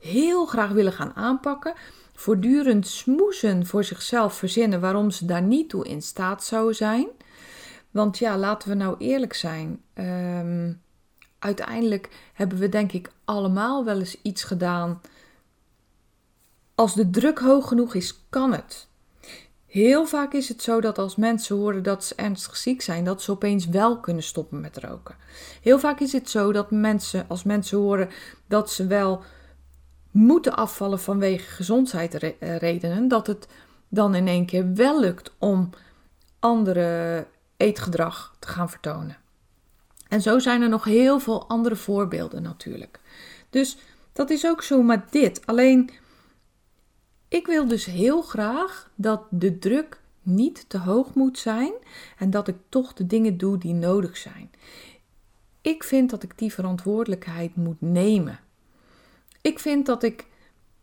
heel 0.00 0.46
graag 0.46 0.70
willen 0.70 0.92
gaan 0.92 1.12
aanpakken. 1.14 1.74
Voortdurend 2.14 2.86
smoezen 2.88 3.66
voor 3.66 3.84
zichzelf 3.84 4.34
verzinnen 4.34 4.80
waarom 4.80 5.10
ze 5.10 5.24
daar 5.24 5.42
niet 5.42 5.68
toe 5.68 5.88
in 5.88 6.02
staat 6.02 6.44
zouden 6.44 6.74
zijn. 6.74 7.06
Want 7.90 8.18
ja, 8.18 8.38
laten 8.38 8.68
we 8.68 8.74
nou 8.74 8.96
eerlijk 8.98 9.34
zijn. 9.34 9.80
Ehm, 9.92 10.72
uiteindelijk 11.38 12.08
hebben 12.32 12.58
we 12.58 12.68
denk 12.68 12.92
ik 12.92 13.12
allemaal 13.24 13.84
wel 13.84 13.98
eens 13.98 14.22
iets 14.22 14.42
gedaan. 14.42 15.00
Als 16.74 16.94
de 16.94 17.10
druk 17.10 17.38
hoog 17.38 17.68
genoeg 17.68 17.94
is, 17.94 18.24
kan 18.30 18.52
het. 18.52 18.88
Heel 19.74 20.06
vaak 20.06 20.32
is 20.32 20.48
het 20.48 20.62
zo 20.62 20.80
dat 20.80 20.98
als 20.98 21.16
mensen 21.16 21.56
horen 21.56 21.82
dat 21.82 22.04
ze 22.04 22.14
ernstig 22.14 22.56
ziek 22.56 22.82
zijn, 22.82 23.04
dat 23.04 23.22
ze 23.22 23.30
opeens 23.30 23.66
wel 23.66 24.00
kunnen 24.00 24.22
stoppen 24.22 24.60
met 24.60 24.76
roken. 24.76 25.14
Heel 25.62 25.78
vaak 25.78 26.00
is 26.00 26.12
het 26.12 26.30
zo 26.30 26.52
dat 26.52 26.70
mensen, 26.70 27.24
als 27.28 27.42
mensen 27.42 27.78
horen 27.78 28.08
dat 28.46 28.70
ze 28.70 28.86
wel 28.86 29.22
moeten 30.10 30.56
afvallen 30.56 31.00
vanwege 31.00 31.50
gezondheidsredenen, 31.50 33.08
dat 33.08 33.26
het 33.26 33.48
dan 33.88 34.14
in 34.14 34.28
één 34.28 34.46
keer 34.46 34.74
wel 34.74 35.00
lukt 35.00 35.32
om 35.38 35.70
andere 36.38 37.26
eetgedrag 37.56 38.34
te 38.38 38.48
gaan 38.48 38.70
vertonen. 38.70 39.16
En 40.08 40.20
zo 40.20 40.38
zijn 40.38 40.62
er 40.62 40.68
nog 40.68 40.84
heel 40.84 41.18
veel 41.18 41.48
andere 41.48 41.76
voorbeelden 41.76 42.42
natuurlijk. 42.42 43.00
Dus 43.50 43.76
dat 44.12 44.30
is 44.30 44.46
ook 44.46 44.62
zo 44.62 44.82
met 44.82 45.12
dit. 45.12 45.46
Alleen 45.46 45.90
ik 47.34 47.46
wil 47.46 47.68
dus 47.68 47.84
heel 47.84 48.22
graag 48.22 48.90
dat 48.94 49.22
de 49.30 49.58
druk 49.58 50.00
niet 50.22 50.64
te 50.68 50.78
hoog 50.78 51.14
moet 51.14 51.38
zijn 51.38 51.72
en 52.18 52.30
dat 52.30 52.48
ik 52.48 52.56
toch 52.68 52.92
de 52.92 53.06
dingen 53.06 53.36
doe 53.36 53.58
die 53.58 53.74
nodig 53.74 54.16
zijn. 54.16 54.50
Ik 55.60 55.84
vind 55.84 56.10
dat 56.10 56.22
ik 56.22 56.38
die 56.38 56.52
verantwoordelijkheid 56.52 57.56
moet 57.56 57.80
nemen. 57.80 58.40
Ik 59.40 59.58
vind 59.58 59.86
dat 59.86 60.02
ik 60.02 60.26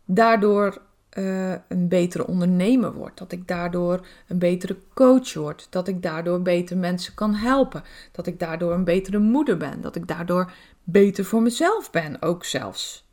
daardoor 0.04 0.82
uh, 1.18 1.54
een 1.68 1.88
betere 1.88 2.26
ondernemer 2.26 2.92
word, 2.92 3.18
dat 3.18 3.32
ik 3.32 3.48
daardoor 3.48 4.06
een 4.28 4.38
betere 4.38 4.76
coach 4.94 5.34
word, 5.34 5.66
dat 5.70 5.88
ik 5.88 6.02
daardoor 6.02 6.42
beter 6.42 6.76
mensen 6.76 7.14
kan 7.14 7.34
helpen, 7.34 7.82
dat 8.12 8.26
ik 8.26 8.38
daardoor 8.38 8.72
een 8.72 8.84
betere 8.84 9.18
moeder 9.18 9.56
ben, 9.56 9.80
dat 9.80 9.96
ik 9.96 10.08
daardoor 10.08 10.52
beter 10.84 11.24
voor 11.24 11.42
mezelf 11.42 11.90
ben, 11.90 12.22
ook 12.22 12.44
zelfs. 12.44 13.08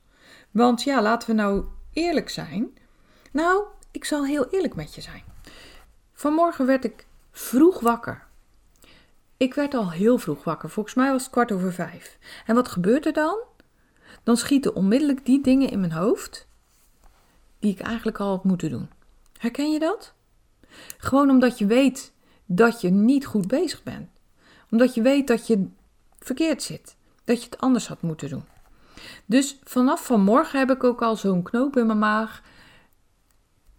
Want 0.52 0.84
ja, 0.84 1.02
laten 1.02 1.30
we 1.30 1.36
nou 1.36 1.66
eerlijk 1.94 2.30
zijn. 2.30 2.74
Nou, 3.32 3.64
ik 3.92 4.06
zal 4.06 4.26
heel 4.26 4.50
eerlijk 4.50 4.76
met 4.76 4.96
je 4.96 5.02
zijn. 5.02 5.24
Vanmorgen 6.14 6.66
werd 6.66 6.84
ik 6.84 7.06
vroeg 7.32 7.80
wakker. 7.80 8.28
Ik 9.38 9.54
werd 9.54 9.74
al 9.74 9.92
heel 9.92 10.18
vroeg 10.18 10.44
wakker. 10.44 10.70
Volgens 10.70 10.96
mij 10.96 11.12
was 11.12 11.22
het 11.24 11.32
kwart 11.32 11.52
over 11.52 11.74
vijf. 11.74 12.18
En 12.46 12.56
wat 12.56 12.68
gebeurt 12.68 13.06
er 13.06 13.14
dan? 13.14 13.38
Dan 14.24 14.38
schieten 14.38 14.76
onmiddellijk 14.76 15.26
die 15.26 15.42
dingen 15.42 15.70
in 15.70 15.80
mijn 15.80 15.92
hoofd 15.92 16.48
die 17.60 17.72
ik 17.72 17.80
eigenlijk 17.80 18.20
al 18.20 18.30
had 18.30 18.44
moeten 18.44 18.70
doen. 18.70 18.90
Herken 19.38 19.72
je 19.72 19.80
dat? 19.80 20.14
Gewoon 20.98 21.30
omdat 21.30 21.58
je 21.58 21.66
weet 21.66 22.14
dat 22.46 22.82
je 22.82 22.90
niet 22.90 23.26
goed 23.26 23.48
bezig 23.48 23.84
bent. 23.84 24.10
Omdat 24.72 24.94
je 24.94 25.02
weet 25.02 25.28
dat 25.28 25.48
je 25.48 25.68
verkeerd 26.20 26.64
zit. 26.64 26.96
Dat 27.24 27.40
je 27.40 27.50
het 27.50 27.60
anders 27.60 27.88
had 27.88 28.02
moeten 28.02 28.30
doen. 28.30 28.44
Dus 29.26 29.60
vanaf 29.64 30.06
vanmorgen 30.06 30.60
heb 30.60 30.72
ik 30.72 30.84
ook 30.84 31.02
al 31.02 31.16
zo'n 31.16 31.44
knoop 31.44 31.78
in 31.78 31.86
mijn 31.86 32.00
maag. 32.00 32.42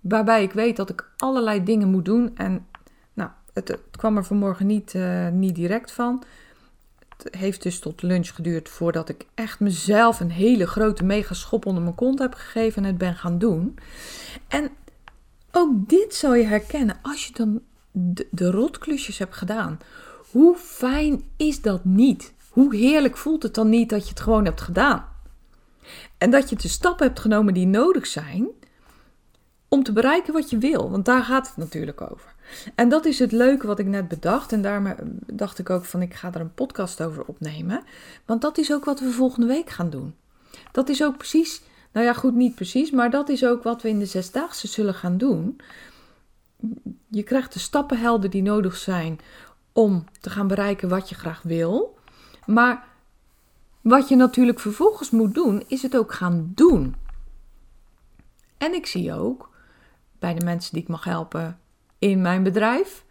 Waarbij 0.01 0.43
ik 0.43 0.53
weet 0.53 0.77
dat 0.77 0.91
ik 0.91 1.11
allerlei 1.17 1.65
dingen 1.65 1.89
moet 1.89 2.05
doen. 2.05 2.37
En 2.37 2.67
nou, 3.13 3.31
het, 3.53 3.79
kwam 3.91 4.17
er 4.17 4.25
vanmorgen 4.25 4.67
niet, 4.67 4.95
uh, 4.95 5.29
niet 5.29 5.55
direct 5.55 5.93
van. 5.93 6.23
Het 7.17 7.35
heeft 7.35 7.63
dus 7.63 7.79
tot 7.79 8.03
lunch 8.03 8.35
geduurd 8.35 8.69
voordat 8.69 9.09
ik 9.09 9.27
echt 9.35 9.61
mezelf 9.61 10.21
een 10.21 10.31
hele 10.31 10.67
grote 10.67 11.05
mega 11.05 11.35
schop 11.35 11.67
onder 11.67 11.83
mijn 11.83 11.95
kont 11.95 12.19
heb 12.19 12.35
gegeven 12.35 12.83
en 12.83 12.89
het 12.89 12.99
ben 12.99 13.15
gaan 13.15 13.39
doen. 13.39 13.79
En 14.49 14.71
ook 15.51 15.89
dit 15.89 16.15
zal 16.15 16.35
je 16.35 16.45
herkennen 16.45 16.99
als 17.03 17.27
je 17.27 17.33
dan 17.33 17.63
de 18.31 18.51
rotklusjes 18.51 19.19
hebt 19.19 19.35
gedaan. 19.35 19.79
Hoe 20.31 20.57
fijn 20.57 21.23
is 21.37 21.63
dat 21.63 21.85
niet? 21.85 22.33
Hoe 22.49 22.77
heerlijk 22.77 23.17
voelt 23.17 23.43
het 23.43 23.55
dan 23.55 23.69
niet 23.69 23.89
dat 23.89 24.03
je 24.03 24.09
het 24.09 24.21
gewoon 24.21 24.45
hebt 24.45 24.61
gedaan? 24.61 25.05
En 26.19 26.31
dat 26.31 26.51
je 26.51 26.57
de 26.57 26.69
stappen 26.69 27.07
hebt 27.07 27.21
genomen 27.21 27.55
die 27.55 27.67
nodig 27.67 28.07
zijn 28.07 28.49
om 29.71 29.83
te 29.83 29.93
bereiken 29.93 30.33
wat 30.33 30.51
je 30.51 30.59
wil. 30.59 30.91
Want 30.91 31.05
daar 31.05 31.23
gaat 31.23 31.47
het 31.47 31.57
natuurlijk 31.57 32.01
over. 32.01 32.35
En 32.75 32.89
dat 32.89 33.05
is 33.05 33.19
het 33.19 33.33
leuke 33.33 33.67
wat 33.67 33.79
ik 33.79 33.87
net 33.87 34.09
bedacht. 34.09 34.53
En 34.53 34.63
daarmee 34.63 34.95
dacht 35.27 35.59
ik 35.59 35.71
ook 35.71 35.85
van 35.85 36.03
ik 36.03 36.15
ga 36.15 36.33
er 36.35 36.41
een 36.41 36.55
podcast 36.55 37.03
over 37.03 37.25
opnemen. 37.25 37.83
Want 38.25 38.41
dat 38.41 38.59
is 38.59 38.73
ook 38.73 38.85
wat 38.85 39.01
we 39.01 39.11
volgende 39.11 39.47
week 39.47 39.71
gaan 39.71 39.91
doen. 39.91 40.15
Dat 40.73 40.89
is 40.89 41.03
ook 41.03 41.17
precies, 41.17 41.63
nou 41.93 42.07
ja 42.07 42.13
goed 42.13 42.35
niet 42.35 42.55
precies, 42.55 42.91
maar 42.91 43.11
dat 43.11 43.29
is 43.29 43.45
ook 43.45 43.63
wat 43.63 43.83
we 43.83 43.89
in 43.89 43.99
de 43.99 44.07
zesdaagse 44.07 44.67
zullen 44.67 44.95
gaan 44.95 45.19
doen. 45.19 45.61
Je 47.09 47.23
krijgt 47.23 47.53
de 47.53 47.59
stappenhelden 47.59 48.31
die 48.31 48.43
nodig 48.43 48.77
zijn 48.77 49.21
om 49.73 50.05
te 50.21 50.31
gaan 50.31 50.47
bereiken 50.47 50.89
wat 50.89 51.09
je 51.09 51.15
graag 51.15 51.43
wil. 51.43 51.99
Maar 52.47 52.85
wat 53.81 54.09
je 54.09 54.17
natuurlijk 54.17 54.61
vervolgens 54.61 55.11
moet 55.11 55.35
doen, 55.35 55.65
is 55.67 55.83
het 55.83 55.97
ook 55.97 56.13
gaan 56.13 56.53
doen. 56.55 56.95
En 58.59 58.75
ik 58.75 58.87
zie 58.87 59.15
ook 59.15 59.50
bij 60.21 60.35
de 60.35 60.45
mensen 60.45 60.73
die 60.73 60.83
ik 60.83 60.89
mag 60.89 61.05
helpen 61.05 61.59
in 61.99 62.23
mijn 62.23 62.43
bedrijf, 62.43 63.05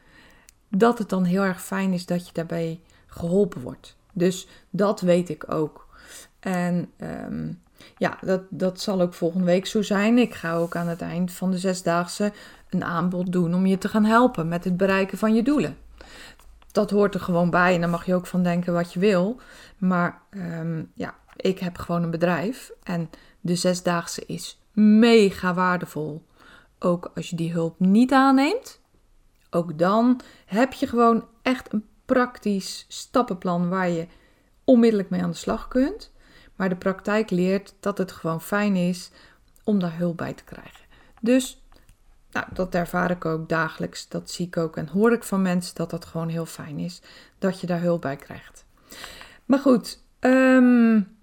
dat 0.70 0.98
het 0.98 1.10
dan 1.10 1.24
heel 1.24 1.44
erg 1.44 1.64
fijn 1.64 1.94
is 1.94 2.06
dat 2.06 2.28
je 2.28 2.34
daarbij 2.34 2.80
geholpen 3.08 3.62
wordt. 3.62 3.96
Dus 4.14 4.48
dat 4.70 5.02
weet 5.02 5.30
ik 5.30 5.52
ook. 5.52 5.88
En 6.40 6.92
ehm, 6.98 7.52
ja, 7.98 8.18
dat, 8.22 8.42
dat 8.50 8.80
zal 8.80 9.02
ook 9.02 9.14
volgende 9.14 9.46
week 9.46 9.66
zo 9.66 9.82
zijn. 9.82 10.18
Ik 10.18 10.34
ga 10.34 10.56
ook 10.56 10.76
aan 10.76 10.88
het 10.88 11.02
eind 11.02 11.32
van 11.32 11.52
de 11.52 11.58
zesdaagse 11.58 12.32
een 12.70 12.84
aanbod 12.84 13.32
doen 13.32 13.54
om 13.54 13.66
je 13.66 13.78
te 13.78 13.88
gaan 13.88 14.06
helpen 14.06 14.48
met 14.48 14.64
het 14.64 14.78
bereiken 14.78 15.18
van 15.18 15.36
je 15.36 15.44
doelen. 15.44 15.78
Dat 16.72 16.90
hoort 16.90 17.14
er 17.14 17.20
gewoon 17.20 17.50
bij 17.50 17.74
en 17.74 17.82
daar 17.82 17.90
mag 17.90 18.06
je 18.06 18.16
ook 18.16 18.28
van 18.28 18.44
denken 18.44 18.74
wat 18.74 18.94
je 18.94 19.00
wil. 19.00 19.40
Maar 19.78 20.22
ehm, 20.30 20.84
ja, 20.94 21.16
ik 21.36 21.60
heb 21.60 21.78
gewoon 21.78 22.04
een 22.04 22.12
bedrijf 22.12 22.72
en 22.84 23.10
de 23.42 23.56
zesdaagse 23.56 24.26
is 24.26 24.60
mega 24.74 25.54
waardevol 25.54 26.24
ook 26.80 27.12
als 27.16 27.30
je 27.30 27.36
die 27.36 27.52
hulp 27.52 27.80
niet 27.80 28.12
aanneemt, 28.12 28.80
ook 29.50 29.78
dan 29.78 30.22
heb 30.46 30.74
je 30.74 30.88
gewoon 30.88 31.28
echt 31.42 31.74
een 31.74 31.86
praktisch 32.06 32.86
stappenplan 32.88 33.70
waar 33.70 33.90
je 33.90 34.08
onmiddellijk 34.64 35.10
mee 35.10 35.22
aan 35.24 35.30
de 35.30 35.36
slag 35.36 35.68
kunt. 35.68 36.12
Maar 36.56 36.70
de 36.70 36.76
praktijk 36.76 37.30
leert 37.30 37.74
dat 37.80 37.98
het 37.98 38.12
gewoon 38.12 38.42
fijn 38.42 38.76
is 38.76 39.12
om 39.64 39.80
daar 39.80 39.98
hulp 39.98 40.18
bij 40.18 40.34
te 40.34 40.44
krijgen. 40.44 40.86
Dus 41.22 41.64
nou, 42.32 42.46
dat 42.54 42.76
ervaar 42.76 43.12
ik 43.12 43.26
ook 43.26 43.50
dagelijks. 43.50 44.08
Dat 44.08 44.32
zie 44.32 44.46
ik 44.46 44.58
ook 44.58 44.78
en 44.78 44.88
hoor 44.88 45.12
ik 45.12 45.24
van 45.24 45.42
mensen 45.42 45.76
dat 45.76 45.90
dat 45.90 46.06
gewoon 46.06 46.28
heel 46.28 46.46
fijn 46.46 46.80
is 46.80 47.02
dat 47.40 47.60
je 47.60 47.68
daar 47.68 47.82
hulp 47.82 48.02
bij 48.02 48.16
krijgt. 48.16 48.66
Maar 49.46 49.60
goed, 49.60 50.04
um, 50.20 51.18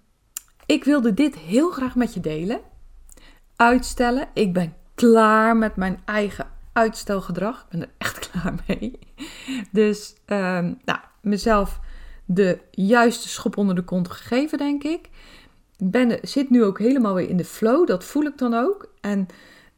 ik 0.65 0.83
wilde 0.83 1.13
dit 1.13 1.35
heel 1.35 1.71
graag 1.71 1.95
met 1.95 2.13
je 2.13 2.19
delen. 2.19 2.59
Uitstellen. 3.55 4.29
Ik 4.33 4.53
ben 4.53 4.75
klaar 4.97 5.57
met 5.57 5.75
mijn 5.75 5.99
eigen 6.05 6.47
uitstelgedrag. 6.73 7.59
Ik 7.61 7.69
ben 7.69 7.81
er 7.81 7.89
echt 7.97 8.19
klaar 8.29 8.53
mee. 8.67 8.99
Dus 9.71 10.15
um, 10.25 10.79
nou, 10.85 10.99
mezelf 11.21 11.79
de 12.25 12.59
juiste 12.71 13.29
schop 13.29 13.57
onder 13.57 13.75
de 13.75 13.83
kont 13.83 14.09
gegeven, 14.09 14.57
denk 14.57 14.83
ik. 14.83 15.09
Ben, 15.77 16.19
zit 16.21 16.49
nu 16.49 16.63
ook 16.63 16.79
helemaal 16.79 17.13
weer 17.13 17.29
in 17.29 17.37
de 17.37 17.45
flow. 17.45 17.87
Dat 17.87 18.03
voel 18.03 18.23
ik 18.23 18.37
dan 18.37 18.53
ook. 18.53 18.91
En 19.01 19.27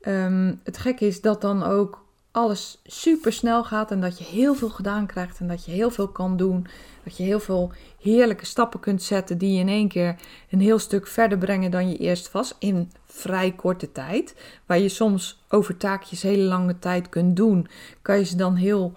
um, 0.07 0.59
het 0.63 0.77
gekke 0.77 1.05
is 1.05 1.21
dat 1.21 1.41
dan 1.41 1.63
ook 1.63 2.05
alles 2.39 2.81
super 2.85 3.33
snel 3.33 3.63
gaat 3.63 3.91
en 3.91 4.01
dat 4.01 4.17
je 4.17 4.23
heel 4.23 4.55
veel 4.55 4.69
gedaan 4.69 5.05
krijgt 5.05 5.39
en 5.39 5.47
dat 5.47 5.65
je 5.65 5.71
heel 5.71 5.91
veel 5.91 6.07
kan 6.07 6.37
doen. 6.37 6.67
Dat 7.03 7.17
je 7.17 7.23
heel 7.23 7.39
veel 7.39 7.71
heerlijke 8.01 8.45
stappen 8.45 8.79
kunt 8.79 9.03
zetten 9.03 9.37
die 9.37 9.53
je 9.53 9.59
in 9.59 9.67
één 9.67 9.87
keer 9.87 10.15
een 10.49 10.61
heel 10.61 10.79
stuk 10.79 11.07
verder 11.07 11.37
brengen 11.37 11.71
dan 11.71 11.89
je 11.89 11.97
eerst 11.97 12.31
was 12.31 12.55
in 12.59 12.91
vrij 13.05 13.51
korte 13.51 13.91
tijd. 13.91 14.35
Waar 14.65 14.79
je 14.79 14.89
soms 14.89 15.43
over 15.49 15.77
taakjes 15.77 16.21
hele 16.21 16.43
lange 16.43 16.79
tijd 16.79 17.09
kunt 17.09 17.35
doen, 17.35 17.67
kan 18.01 18.17
je 18.17 18.25
ze 18.25 18.35
dan 18.35 18.55
heel 18.55 18.93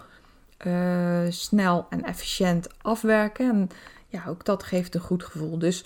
eh, 0.56 1.20
snel 1.28 1.87
en 1.90 2.04
efficiënt 2.04 2.68
afwerken. 2.82 3.49
En 3.49 3.68
ja, 4.08 4.25
ook 4.28 4.44
dat 4.44 4.62
geeft 4.62 4.94
een 4.94 5.00
goed 5.00 5.25
gevoel. 5.25 5.58
Dus 5.58 5.84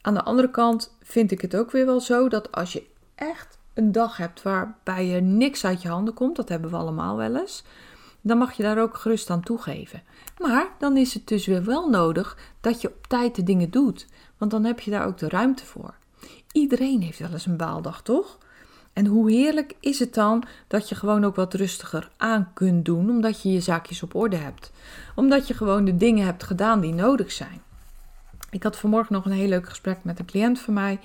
aan 0.00 0.14
de 0.14 0.22
andere 0.22 0.50
kant 0.50 0.96
vind 1.02 1.30
ik 1.30 1.40
het 1.40 1.56
ook 1.56 1.70
weer 1.70 1.86
wel 1.86 2.00
zo 2.00 2.28
dat 2.28 2.52
als 2.52 2.72
je 2.72 2.82
echt 3.14 3.57
een 3.78 3.92
dag 3.92 4.16
hebt 4.16 4.42
waarbij 4.42 5.06
je 5.06 5.20
niks 5.20 5.64
uit 5.64 5.82
je 5.82 5.88
handen 5.88 6.14
komt, 6.14 6.36
dat 6.36 6.48
hebben 6.48 6.70
we 6.70 6.76
allemaal 6.76 7.16
wel 7.16 7.36
eens, 7.36 7.64
dan 8.20 8.38
mag 8.38 8.52
je 8.52 8.62
daar 8.62 8.78
ook 8.78 8.96
gerust 8.96 9.30
aan 9.30 9.42
toegeven. 9.42 10.02
Maar 10.38 10.66
dan 10.78 10.96
is 10.96 11.14
het 11.14 11.26
dus 11.26 11.46
weer 11.46 11.64
wel 11.64 11.88
nodig 11.88 12.38
dat 12.60 12.80
je 12.80 12.88
op 12.88 13.06
tijd 13.06 13.34
de 13.34 13.42
dingen 13.42 13.70
doet, 13.70 14.06
want 14.38 14.50
dan 14.50 14.64
heb 14.64 14.80
je 14.80 14.90
daar 14.90 15.06
ook 15.06 15.18
de 15.18 15.28
ruimte 15.28 15.66
voor. 15.66 15.94
Iedereen 16.52 17.02
heeft 17.02 17.18
wel 17.18 17.32
eens 17.32 17.46
een 17.46 17.56
baaldag, 17.56 18.02
toch? 18.02 18.38
En 18.92 19.06
hoe 19.06 19.30
heerlijk 19.30 19.74
is 19.80 19.98
het 19.98 20.14
dan 20.14 20.44
dat 20.66 20.88
je 20.88 20.94
gewoon 20.94 21.24
ook 21.24 21.36
wat 21.36 21.54
rustiger 21.54 22.10
aan 22.16 22.50
kunt 22.54 22.84
doen, 22.84 23.10
omdat 23.10 23.42
je 23.42 23.52
je 23.52 23.60
zaakjes 23.60 24.02
op 24.02 24.14
orde 24.14 24.36
hebt. 24.36 24.72
Omdat 25.14 25.48
je 25.48 25.54
gewoon 25.54 25.84
de 25.84 25.96
dingen 25.96 26.24
hebt 26.24 26.42
gedaan 26.42 26.80
die 26.80 26.94
nodig 26.94 27.32
zijn. 27.32 27.60
Ik 28.50 28.62
had 28.62 28.76
vanmorgen 28.76 29.12
nog 29.12 29.24
een 29.24 29.32
heel 29.32 29.48
leuk 29.48 29.68
gesprek 29.68 29.98
met 30.02 30.18
een 30.18 30.24
cliënt 30.24 30.58
van 30.58 30.74
mij. 30.74 30.98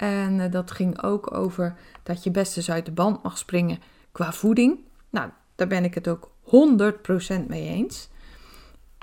En 0.00 0.40
eh, 0.40 0.50
dat 0.50 0.70
ging 0.70 1.02
ook 1.02 1.34
over 1.34 1.76
dat 2.02 2.24
je 2.24 2.30
best 2.30 2.56
eens 2.56 2.70
uit 2.70 2.84
de 2.84 2.92
band 2.92 3.22
mag 3.22 3.38
springen 3.38 3.78
qua 4.12 4.32
voeding. 4.32 4.78
Nou, 5.10 5.30
daar 5.54 5.66
ben 5.66 5.84
ik 5.84 5.94
het 5.94 6.08
ook 6.08 6.30
100% 6.44 7.46
mee 7.46 7.68
eens. 7.68 8.08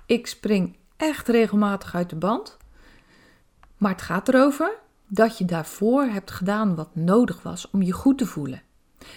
Ik 0.06 0.28
spring 0.28 0.78
echt 0.96 1.28
regelmatig 1.28 1.96
uit 1.96 2.10
de 2.10 2.16
band. 2.16 2.58
Maar 3.78 3.92
het 3.92 4.02
gaat 4.02 4.28
erover 4.28 4.72
dat 5.08 5.38
je 5.38 5.46
daarvoor 5.46 6.04
hebt 6.04 6.32
gedaan 6.32 6.76
wat 6.76 6.96
nodig 6.96 7.44
was 7.44 7.70
om 7.70 7.82
je 7.82 7.92
goed 7.92 8.18
te 8.18 8.26
voelen. 8.26 8.62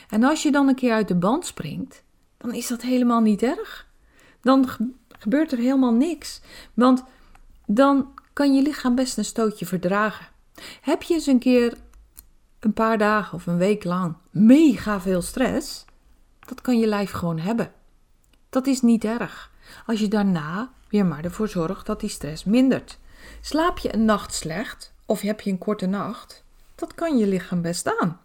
En 0.08 0.24
als 0.24 0.42
je 0.42 0.52
dan 0.52 0.68
een 0.68 0.74
keer 0.74 0.92
uit 0.92 1.08
de 1.08 1.14
band 1.14 1.46
springt, 1.46 2.02
dan 2.36 2.54
is 2.54 2.66
dat 2.66 2.82
helemaal 2.82 3.20
niet 3.20 3.42
erg. 3.42 3.86
Dan 4.40 4.68
gebeurt 5.18 5.52
er 5.52 5.58
helemaal 5.58 5.94
niks. 5.94 6.40
Want 6.74 7.04
dan 7.66 8.14
kan 8.32 8.54
je 8.54 8.62
lichaam 8.62 8.94
best 8.94 9.18
een 9.18 9.24
stootje 9.24 9.66
verdragen. 9.66 10.26
Heb 10.80 11.02
je 11.02 11.14
eens 11.14 11.26
een 11.26 11.38
keer 11.38 11.76
een 12.60 12.72
paar 12.72 12.98
dagen 12.98 13.34
of 13.34 13.46
een 13.46 13.56
week 13.56 13.84
lang 13.84 14.16
mega 14.30 15.00
veel 15.00 15.22
stress, 15.22 15.84
dat 16.38 16.60
kan 16.60 16.78
je 16.78 16.86
lijf 16.86 17.10
gewoon 17.10 17.38
hebben. 17.38 17.72
Dat 18.50 18.66
is 18.66 18.80
niet 18.80 19.04
erg. 19.04 19.50
Als 19.86 20.00
je 20.00 20.08
daarna 20.08 20.72
weer 20.88 21.06
maar 21.06 21.24
ervoor 21.24 21.48
zorgt 21.48 21.86
dat 21.86 22.00
die 22.00 22.08
stress 22.08 22.44
mindert. 22.44 22.98
Slaap 23.40 23.78
je 23.78 23.94
een 23.94 24.04
nacht 24.04 24.34
slecht 24.34 24.92
of 25.06 25.20
heb 25.20 25.40
je 25.40 25.50
een 25.50 25.58
korte 25.58 25.86
nacht, 25.86 26.44
dat 26.74 26.94
kan 26.94 27.18
je 27.18 27.26
lichaam 27.26 27.62
best 27.62 27.98
aan. 28.00 28.20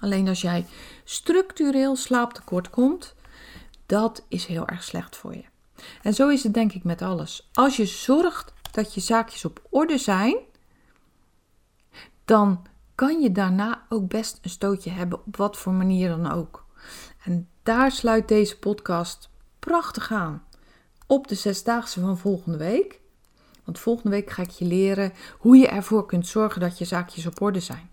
Alleen 0.00 0.28
als 0.28 0.40
jij 0.40 0.66
structureel 1.04 1.96
slaaptekort 1.96 2.70
komt, 2.70 3.14
dat 3.86 4.24
is 4.28 4.46
heel 4.46 4.66
erg 4.66 4.82
slecht 4.82 5.16
voor 5.16 5.34
je. 5.34 5.44
En 6.02 6.14
zo 6.14 6.28
is 6.28 6.42
het 6.42 6.54
denk 6.54 6.72
ik 6.72 6.84
met 6.84 7.02
alles. 7.02 7.48
Als 7.52 7.76
je 7.76 7.86
zorgt 7.86 8.52
dat 8.70 8.94
je 8.94 9.00
zaakjes 9.00 9.44
op 9.44 9.62
orde 9.70 9.98
zijn, 9.98 10.36
dan 12.28 12.62
kan 12.94 13.20
je 13.20 13.32
daarna 13.32 13.86
ook 13.88 14.08
best 14.08 14.38
een 14.42 14.50
stootje 14.50 14.90
hebben, 14.90 15.18
op 15.26 15.36
wat 15.36 15.56
voor 15.56 15.72
manier 15.72 16.08
dan 16.08 16.30
ook. 16.30 16.66
En 17.24 17.48
daar 17.62 17.92
sluit 17.92 18.28
deze 18.28 18.58
podcast 18.58 19.30
prachtig 19.58 20.12
aan. 20.12 20.42
Op 21.06 21.28
de 21.28 21.34
zesdaagse 21.34 22.00
van 22.00 22.18
volgende 22.18 22.58
week. 22.58 23.00
Want 23.64 23.78
volgende 23.78 24.10
week 24.10 24.30
ga 24.30 24.42
ik 24.42 24.50
je 24.50 24.64
leren 24.64 25.12
hoe 25.38 25.56
je 25.56 25.68
ervoor 25.68 26.06
kunt 26.06 26.26
zorgen 26.26 26.60
dat 26.60 26.78
je 26.78 26.84
zaakjes 26.84 27.26
op 27.26 27.40
orde 27.40 27.60
zijn. 27.60 27.90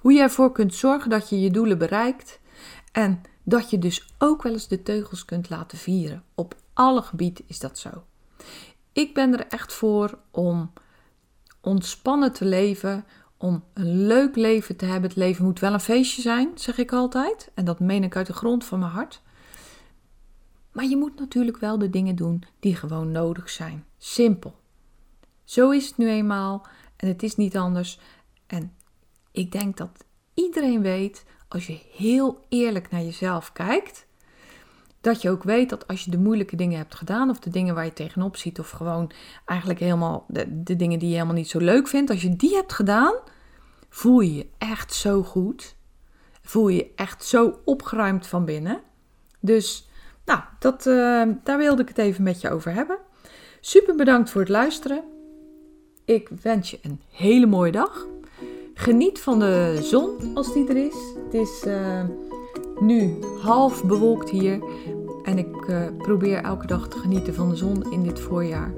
Hoe 0.00 0.12
je 0.12 0.20
ervoor 0.20 0.52
kunt 0.52 0.74
zorgen 0.74 1.10
dat 1.10 1.28
je 1.28 1.40
je 1.40 1.50
doelen 1.50 1.78
bereikt. 1.78 2.40
En 2.92 3.22
dat 3.42 3.70
je 3.70 3.78
dus 3.78 4.14
ook 4.18 4.42
wel 4.42 4.52
eens 4.52 4.68
de 4.68 4.82
teugels 4.82 5.24
kunt 5.24 5.50
laten 5.50 5.78
vieren. 5.78 6.24
Op 6.34 6.54
alle 6.72 7.02
gebieden 7.02 7.44
is 7.48 7.58
dat 7.58 7.78
zo. 7.78 7.90
Ik 8.92 9.14
ben 9.14 9.38
er 9.38 9.46
echt 9.46 9.72
voor 9.72 10.18
om 10.30 10.72
ontspannen 11.60 12.32
te 12.32 12.44
leven, 12.44 13.04
om 13.36 13.64
een 13.74 14.06
leuk 14.06 14.36
leven 14.36 14.76
te 14.76 14.84
hebben. 14.84 15.08
Het 15.08 15.18
leven 15.18 15.44
moet 15.44 15.60
wel 15.60 15.72
een 15.72 15.80
feestje 15.80 16.22
zijn, 16.22 16.50
zeg 16.54 16.78
ik 16.78 16.92
altijd. 16.92 17.50
En 17.54 17.64
dat 17.64 17.80
meen 17.80 18.04
ik 18.04 18.16
uit 18.16 18.26
de 18.26 18.32
grond 18.32 18.64
van 18.64 18.78
mijn 18.78 18.90
hart. 18.90 19.22
Maar 20.72 20.84
je 20.84 20.96
moet 20.96 21.18
natuurlijk 21.18 21.56
wel 21.56 21.78
de 21.78 21.90
dingen 21.90 22.16
doen 22.16 22.42
die 22.60 22.76
gewoon 22.76 23.12
nodig 23.12 23.50
zijn. 23.50 23.84
Simpel. 23.98 24.54
Zo 25.44 25.70
is 25.70 25.86
het 25.86 25.96
nu 25.96 26.08
eenmaal 26.08 26.66
en 26.96 27.08
het 27.08 27.22
is 27.22 27.36
niet 27.36 27.56
anders. 27.56 27.98
En 28.46 28.72
ik 29.32 29.52
denk 29.52 29.76
dat 29.76 30.04
iedereen 30.34 30.82
weet, 30.82 31.24
als 31.48 31.66
je 31.66 31.80
heel 31.92 32.44
eerlijk 32.48 32.90
naar 32.90 33.02
jezelf 33.02 33.52
kijkt, 33.52 34.06
dat 35.00 35.22
je 35.22 35.30
ook 35.30 35.42
weet 35.42 35.68
dat 35.68 35.86
als 35.86 36.04
je 36.04 36.10
de 36.10 36.18
moeilijke 36.18 36.56
dingen 36.56 36.78
hebt 36.78 36.94
gedaan, 36.94 37.30
of 37.30 37.38
de 37.38 37.50
dingen 37.50 37.74
waar 37.74 37.84
je 37.84 37.92
tegenop 37.92 38.36
ziet, 38.36 38.58
of 38.58 38.70
gewoon 38.70 39.10
eigenlijk 39.44 39.80
helemaal 39.80 40.24
de, 40.28 40.62
de 40.62 40.76
dingen 40.76 40.98
die 40.98 41.08
je 41.08 41.14
helemaal 41.14 41.36
niet 41.36 41.48
zo 41.48 41.58
leuk 41.58 41.88
vindt, 41.88 42.10
als 42.10 42.22
je 42.22 42.36
die 42.36 42.54
hebt 42.54 42.72
gedaan, 42.72 43.14
voel 43.96 44.20
je 44.20 44.34
je 44.34 44.46
echt 44.58 44.94
zo 44.94 45.22
goed. 45.22 45.76
Voel 46.42 46.68
je 46.68 46.76
je 46.76 46.90
echt 46.94 47.24
zo 47.24 47.58
opgeruimd 47.64 48.26
van 48.26 48.44
binnen. 48.44 48.80
Dus, 49.40 49.88
nou, 50.24 50.40
dat, 50.58 50.86
uh, 50.86 51.22
daar 51.42 51.58
wilde 51.58 51.82
ik 51.82 51.88
het 51.88 51.98
even 51.98 52.22
met 52.22 52.40
je 52.40 52.50
over 52.50 52.72
hebben. 52.72 52.98
Super 53.60 53.94
bedankt 53.94 54.30
voor 54.30 54.40
het 54.40 54.50
luisteren. 54.50 55.04
Ik 56.04 56.28
wens 56.42 56.70
je 56.70 56.78
een 56.82 57.00
hele 57.10 57.46
mooie 57.46 57.72
dag. 57.72 58.06
Geniet 58.74 59.20
van 59.20 59.38
de 59.38 59.78
zon 59.82 60.30
als 60.34 60.52
die 60.52 60.68
er 60.68 60.86
is. 60.86 60.96
Het 61.24 61.34
is 61.34 61.64
uh, 61.66 62.04
nu 62.80 63.18
half 63.40 63.84
bewolkt 63.84 64.30
hier. 64.30 64.64
En 65.22 65.38
ik 65.38 65.68
uh, 65.68 65.86
probeer 65.98 66.42
elke 66.42 66.66
dag 66.66 66.88
te 66.88 66.98
genieten 66.98 67.34
van 67.34 67.48
de 67.48 67.56
zon 67.56 67.92
in 67.92 68.02
dit 68.02 68.20
voorjaar. 68.20 68.72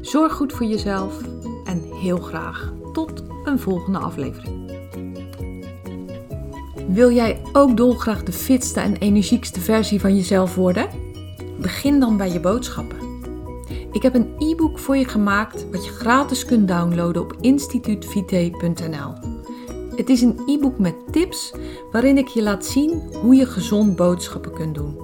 Zorg 0.00 0.32
goed 0.32 0.52
voor 0.52 0.66
jezelf 0.66 1.20
en 1.64 1.82
heel 1.82 2.18
graag 2.18 2.72
tot 2.94 3.22
een 3.44 3.58
volgende 3.58 3.98
aflevering. 3.98 4.72
Wil 6.88 7.10
jij 7.10 7.40
ook 7.52 7.76
dolgraag 7.76 8.22
de 8.22 8.32
fitste 8.32 8.80
en 8.80 8.96
energiekste 8.96 9.60
versie 9.60 10.00
van 10.00 10.16
jezelf 10.16 10.54
worden? 10.54 10.88
Begin 11.60 12.00
dan 12.00 12.16
bij 12.16 12.32
je 12.32 12.40
boodschappen. 12.40 12.98
Ik 13.92 14.02
heb 14.02 14.14
een 14.14 14.34
e-book 14.38 14.78
voor 14.78 14.96
je 14.96 15.04
gemaakt 15.04 15.70
wat 15.70 15.84
je 15.84 15.90
gratis 15.90 16.44
kunt 16.44 16.68
downloaden 16.68 17.22
op 17.22 17.36
instituutvite.nl. 17.40 19.12
Het 19.96 20.08
is 20.08 20.22
een 20.22 20.38
e-book 20.46 20.78
met 20.78 20.94
tips 21.10 21.54
waarin 21.92 22.18
ik 22.18 22.28
je 22.28 22.42
laat 22.42 22.64
zien 22.64 23.02
hoe 23.22 23.34
je 23.34 23.46
gezond 23.46 23.96
boodschappen 23.96 24.52
kunt 24.52 24.74
doen. 24.74 25.03